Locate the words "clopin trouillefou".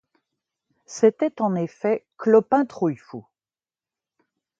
2.17-3.27